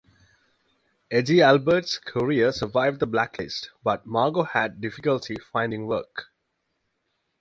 Eddie 1.11 1.43
Albert's 1.43 1.99
career 1.99 2.51
survived 2.51 2.99
the 2.99 3.05
blacklist 3.05 3.69
but 3.83 4.03
Margo 4.03 4.41
had 4.41 4.81
difficulty 4.81 5.35
finding 5.35 5.85
work. 5.85 6.31